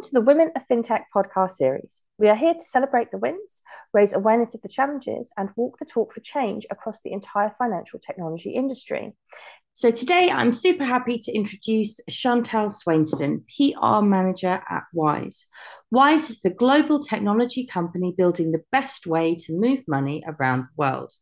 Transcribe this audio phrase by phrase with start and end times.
[0.00, 2.00] Welcome to the Women of FinTech podcast series.
[2.16, 3.60] We are here to celebrate the wins,
[3.92, 7.98] raise awareness of the challenges, and walk the talk for change across the entire financial
[7.98, 9.12] technology industry.
[9.74, 15.46] So, today I'm super happy to introduce Chantal Swainston, PR manager at Wise.
[15.90, 20.70] Wise is the global technology company building the best way to move money around the
[20.78, 21.12] world.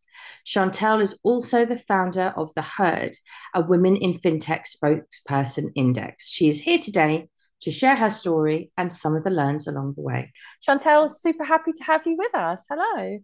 [0.44, 3.16] Chantal is also the founder of The Heard,
[3.56, 6.30] a Women in FinTech spokesperson index.
[6.30, 7.28] She is here today
[7.62, 10.32] to share her story and some of the learns along the way.
[10.62, 12.64] Chantal, super happy to have you with us.
[12.68, 13.18] Hello.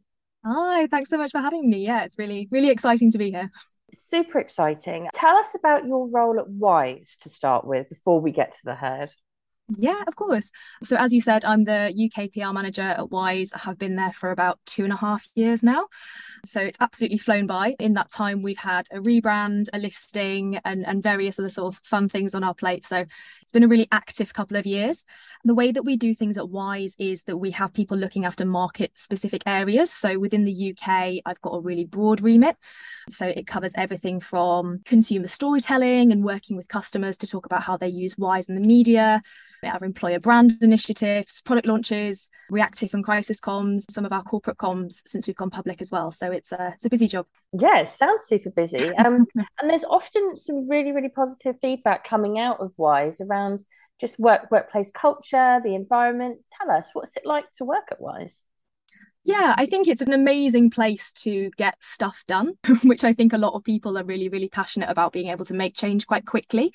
[0.45, 1.85] Hi, thanks so much for having me.
[1.85, 3.51] Yeah, it's really, really exciting to be here.
[3.95, 5.09] Super exciting.
[5.15, 8.75] Tell us about your role at Wise to start with before we get to the
[8.75, 9.11] Heard.
[9.79, 10.51] Yeah, of course.
[10.83, 13.51] So, as you said, I'm the UK PR manager at Wise.
[13.55, 15.87] I have been there for about two and a half years now.
[16.45, 17.75] So, it's absolutely flown by.
[17.81, 21.81] In that time, we've had a rebrand, a listing, and, and various other sort of
[21.83, 22.85] fun things on our plate.
[22.85, 23.07] So,
[23.41, 25.03] it's been a really active couple of years.
[25.45, 28.45] The way that we do things at Wise is that we have people looking after
[28.45, 29.91] market specific areas.
[29.91, 32.57] So, within the UK, I've got a really broad remit.
[33.09, 37.79] So, it covers everything from consumer storytelling and working with customers to talk about how
[37.79, 39.23] they use Wise in the media
[39.67, 45.03] our employer brand initiatives, product launches, reactive and crisis comms, some of our corporate comms
[45.07, 46.11] since we've gone public as well.
[46.11, 47.27] So it's a it's a busy job.
[47.53, 48.93] Yeah, sounds super busy.
[49.05, 49.27] Um,
[49.61, 53.63] and there's often some really really positive feedback coming out of Wise around
[54.01, 56.39] just work workplace culture, the environment.
[56.59, 58.39] Tell us what's it like to work at Wise.
[59.27, 63.39] Yeah, I think it's an amazing place to get stuff done, which I think a
[63.39, 66.75] lot of people are really, really passionate about being able to make change quite quickly.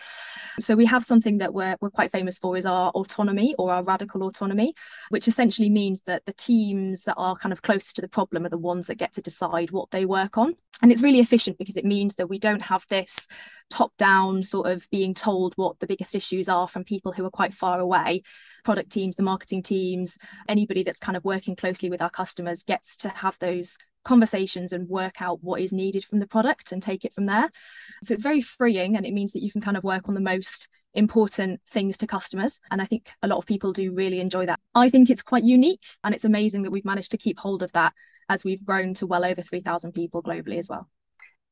[0.59, 3.83] So we have something that we're, we're quite famous for is our autonomy or our
[3.83, 4.73] radical autonomy,
[5.09, 8.49] which essentially means that the teams that are kind of closest to the problem are
[8.49, 10.55] the ones that get to decide what they work on.
[10.81, 13.27] And it's really efficient because it means that we don't have this
[13.69, 17.31] top down sort of being told what the biggest issues are from people who are
[17.31, 18.23] quite far away.
[18.63, 20.17] Product teams the marketing teams
[20.47, 24.87] anybody that's kind of working closely with our customers gets to have those conversations and
[24.87, 27.49] work out what is needed from the product and take it from there.
[28.03, 30.21] So it's very freeing and it means that you can kind of work on the
[30.21, 32.59] most important things to customers.
[32.71, 34.59] And i think a lot of people do really enjoy that.
[34.73, 37.71] I think it's quite unique and it's amazing that we've managed to keep hold of
[37.73, 37.93] that
[38.29, 40.87] as we've grown to well over 3000 people globally as well.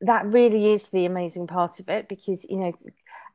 [0.02, 2.72] That really is the amazing part of it because you know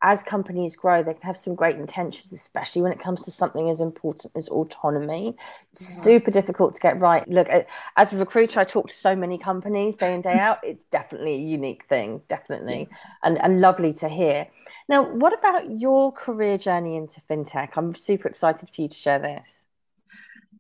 [0.01, 3.69] as companies grow they can have some great intentions especially when it comes to something
[3.69, 5.35] as important as autonomy.
[5.35, 5.43] Yeah.
[5.73, 7.29] super difficult to get right.
[7.29, 7.49] Look
[7.97, 10.59] as a recruiter i talk to so many companies day in day out.
[10.63, 12.97] It's definitely a unique thing definitely yeah.
[13.25, 14.47] and, and lovely to hear.
[14.89, 17.71] Now what about your career journey into fintech?
[17.77, 19.63] I'm super excited for you to share this.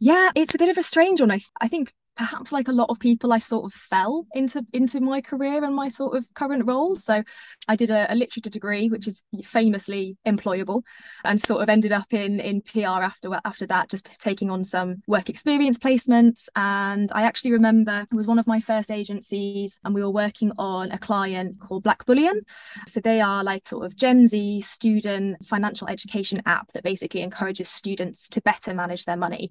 [0.00, 1.30] Yeah, it's a bit of a strange one.
[1.30, 5.00] I, I think perhaps like a lot of people i sort of fell into into
[5.00, 6.94] my career and my sort of current role.
[6.96, 7.22] So
[7.68, 10.82] i did a, a, literature degree which is famously employable
[11.24, 15.02] and sort of ended up in in pr after after that just taking on some
[15.06, 16.48] work experience placements.
[16.54, 20.52] And i actually remember it was one of my first agencies and we were working
[20.58, 22.40] on a client called Blackbullion.
[22.86, 27.70] So they are like sort of gen z student financial education app that basically encourages
[27.70, 29.50] students to better manage their money.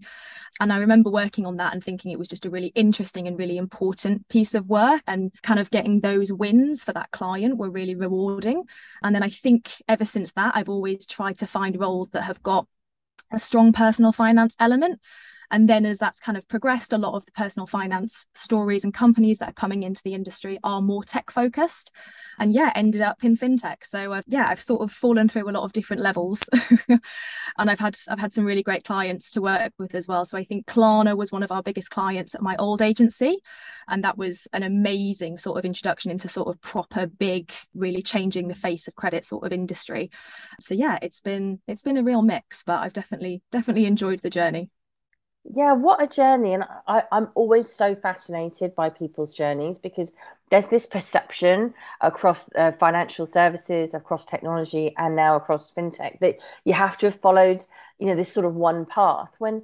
[0.60, 3.38] And i remember working on that and thinking it was just a really interesting and
[3.38, 7.70] really important piece of work and kind of getting those wins for that client were
[7.70, 8.64] really rewarding.
[9.04, 12.42] And then i think ever since that i've always tried to find roles that have
[12.44, 12.68] got
[13.32, 15.00] a strong personal finance element
[15.52, 18.94] and then as that's kind of progressed, a lot of the personal finance stories and
[18.94, 21.92] companies that are coming into the industry are more tech focused.
[22.40, 23.84] And yeah, ended up in fintech.
[23.84, 26.50] So uh, yeah, I've sort of fallen through a lot of different levels,
[26.88, 30.26] and I've had I've had some really great clients to work with as well.
[30.26, 33.40] So I think Klarna was one of our biggest clients at my old agency,
[33.88, 38.48] and that was an amazing sort of introduction into sort of proper big, really changing
[38.48, 40.10] the face of credit sort of industry.
[40.60, 44.30] So yeah, it's been it's been a real mix, but I've definitely definitely enjoyed the
[44.30, 44.72] journey.
[45.44, 46.54] Yeah, what a journey.
[46.54, 50.12] And I, I'm always so fascinated by people's journeys because
[50.52, 56.74] there's this perception across uh, financial services, across technology, and now across fintech that you
[56.74, 57.66] have to have followed,
[57.98, 59.64] you know, this sort of one path when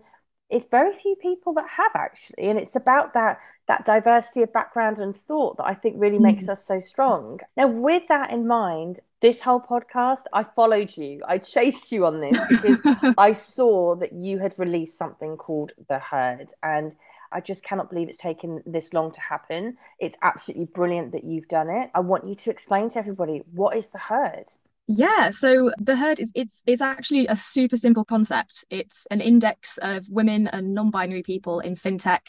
[0.50, 4.98] it's very few people that have actually and it's about that that diversity of background
[4.98, 6.50] and thought that i think really makes mm.
[6.50, 7.40] us so strong.
[7.56, 11.22] Now with that in mind this whole podcast i followed you.
[11.28, 12.82] I chased you on this because
[13.18, 16.96] i saw that you had released something called the Heard and
[17.32, 19.78] i just cannot believe it's taken this long to happen.
[20.00, 21.92] It's absolutely brilliant that you've done it.
[21.94, 24.52] I want you to explain to everybody what is the Heard
[24.88, 28.64] yeah, so the Heard is it's it's actually a super simple concept.
[28.70, 32.22] It's an index of women and non-binary people in fintech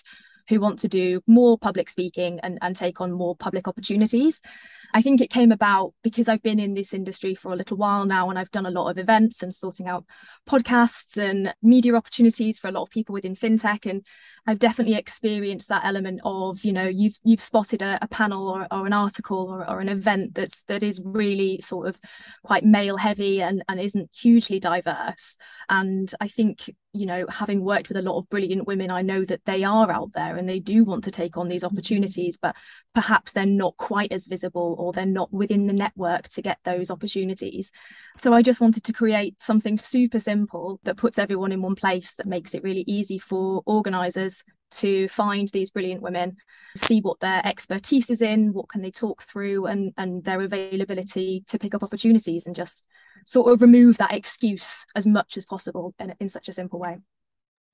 [0.49, 4.41] who want to do more public speaking and, and take on more public opportunities.
[4.95, 8.07] I think it came about because I've been in this industry for a little while
[8.07, 10.05] now and I've done a lot of events and sorting out
[10.49, 13.89] podcasts and media opportunities for a lot of people within fintech.
[13.89, 14.05] And
[14.47, 18.67] I've definitely experienced that element of, you know, you've you've spotted a, a panel or,
[18.71, 22.01] or an article or, or an event that's that is really sort of
[22.43, 25.37] quite male heavy and, and isn't hugely diverse.
[25.69, 29.25] And I think you know, having worked with a lot of brilliant women, I know
[29.25, 32.57] that they are out there and they do want to take on these opportunities, but
[32.95, 36.91] perhaps they're not quite as visible or they're not within the network to get those
[36.91, 37.71] opportunities.
[38.19, 42.15] So I just wanted to create something super simple that puts everyone in one place,
[42.15, 46.37] that makes it really easy for organisers to find these brilliant women
[46.77, 51.43] see what their expertise is in what can they talk through and and their availability
[51.47, 52.85] to pick up opportunities and just
[53.25, 56.99] sort of remove that excuse as much as possible in, in such a simple way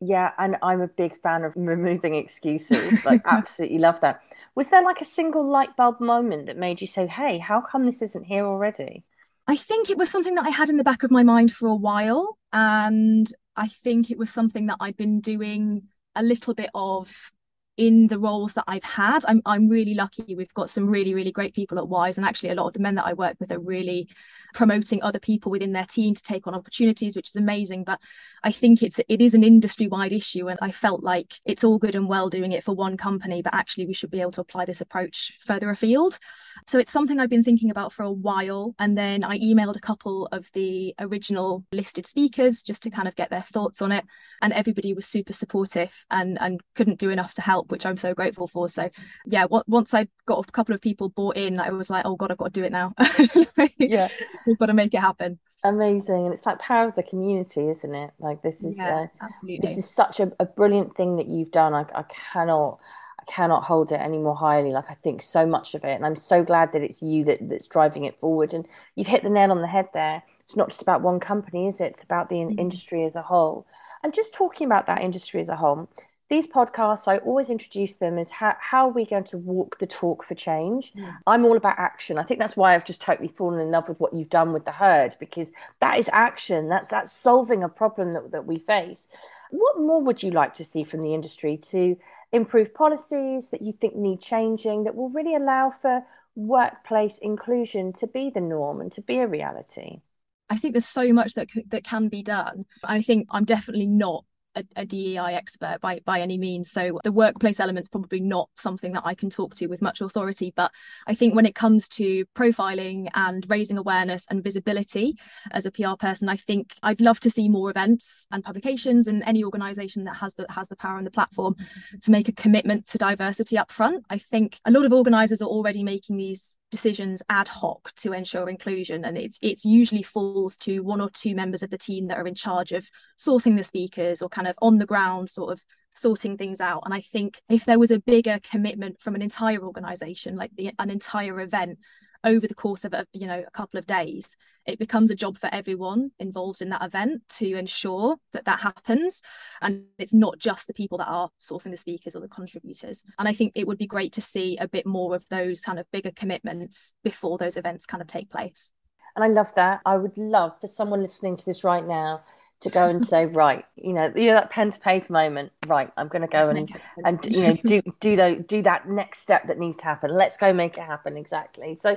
[0.04, 4.22] yeah and i'm a big fan of removing excuses like absolutely love that.
[4.54, 7.86] Was there like a single light bulb moment that made you say hey how come
[7.86, 9.04] this isn't here already?
[9.46, 11.68] I think it was something that i had in the back of my mind for
[11.68, 15.82] a while and i think it was something that i'd been doing
[16.14, 17.32] a little bit of
[17.76, 19.24] in the roles that I've had.
[19.26, 20.34] I'm I'm really lucky.
[20.34, 22.80] We've got some really really great people at Wise, and actually a lot of the
[22.80, 24.08] men that I work with are really
[24.54, 27.84] promoting other people within their team to take on opportunities, which is amazing.
[27.84, 28.00] But
[28.42, 31.78] I think it's it is an industry wide issue, and I felt like it's all
[31.78, 34.40] good and well doing it for one company, but actually we should be able to
[34.40, 36.18] apply this approach further afield.
[36.66, 39.80] So it's something I've been thinking about for a while, and then I emailed a
[39.80, 44.04] couple of the original listed speakers just to kind of get their thoughts on it,
[44.40, 47.96] and everybody was super supportive and and couldn't do enough to help help, which I'm
[47.96, 48.68] so grateful for.
[48.68, 48.88] So
[49.26, 52.16] yeah, what, once I got a couple of people bought in, I was like, oh
[52.16, 52.94] God, I've got to do it now.
[53.78, 54.08] yeah,
[54.46, 55.38] we've got to make it happen.
[55.64, 58.10] Amazing, and it's like power of the community, isn't it?
[58.18, 59.66] Like this is yeah, uh, absolutely.
[59.66, 61.72] This is such a, a brilliant thing that you've done.
[61.74, 62.80] I, I cannot.
[63.18, 64.72] I cannot hold it any more highly.
[64.72, 67.38] Like I think so much of it, and I'm so glad that it's you that,
[67.48, 68.52] that's driving it forward.
[68.52, 70.22] And you've hit the nail on the head there.
[70.40, 71.92] It's not just about one company, is it?
[71.92, 72.58] It's about the mm-hmm.
[72.58, 73.66] industry as a whole.
[74.02, 75.88] And just talking about that industry as a whole,
[76.30, 79.86] these podcasts, I always introduce them as how, how are we going to walk the
[79.86, 80.92] talk for change?
[80.94, 81.12] Yeah.
[81.26, 82.16] I'm all about action.
[82.16, 84.64] I think that's why I've just totally fallen in love with what you've done with
[84.64, 86.68] the Heard, because that is action.
[86.68, 89.06] That's that's solving a problem that, that we face.
[89.50, 91.96] What more would you like to see from the industry to
[92.32, 96.04] improve policies that you think need changing that will really allow for
[96.34, 100.00] workplace inclusion to be the norm and to be a reality?
[100.48, 102.64] I think there's so much that that can be done.
[102.82, 104.24] I think I'm definitely not
[104.54, 106.70] a, a, DEI expert by by any means.
[106.70, 110.52] So the workplace element's probably not something that I can talk to with much authority.
[110.54, 110.70] But
[111.06, 115.16] I think when it comes to profiling and raising awareness and visibility
[115.50, 119.22] as a PR person, I think I'd love to see more events and publications and
[119.24, 121.56] any organisation that has the has the power and the platform
[122.02, 124.04] to make a commitment to diversity up front.
[124.10, 128.48] I think a lot of organisers are already making these decisions ad hoc to ensure
[128.48, 132.18] inclusion and it's it's usually falls to one or two members of the team that
[132.18, 135.64] are in charge of sourcing the speakers or kind of on the ground sort of
[135.94, 136.82] sorting things out.
[136.84, 140.72] And i think if there was a bigger commitment from an entire organization like the,
[140.78, 141.78] an entire event
[142.24, 144.36] over the course of a you know a couple of days
[144.66, 149.20] it becomes a job for everyone involved in that event to ensure that that happens.
[149.60, 153.04] And it's not just the people that are sourcing the speakers or the contributors.
[153.18, 155.78] And i think it would be great to see a bit more of those kind
[155.78, 158.72] of bigger commitments before those events kind of take place.
[159.14, 159.80] And i love that.
[159.84, 162.22] I would love for someone listening to this right now
[162.64, 165.90] to go and say, right, you know, you know that pen to paper moment, right?
[165.96, 166.70] I'm going to go and
[167.04, 170.10] and you know do do the, do that next step that needs to happen.
[170.10, 171.74] Let's go make it happen exactly.
[171.74, 171.96] So,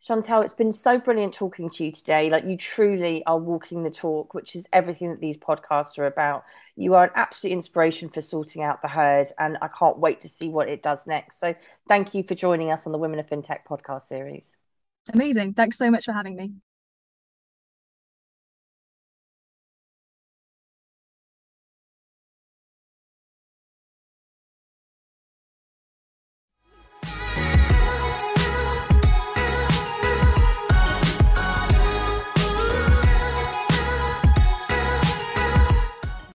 [0.00, 2.30] Chantal, it's been so brilliant talking to you today.
[2.30, 6.44] Like you truly are walking the talk, which is everything that these podcasts are about.
[6.76, 10.28] You are an absolute inspiration for sorting out the Heard, and I can't wait to
[10.28, 11.40] see what it does next.
[11.40, 11.54] So,
[11.88, 14.50] thank you for joining us on the Women of FinTech podcast series.
[15.12, 15.54] Amazing.
[15.54, 16.52] Thanks so much for having me.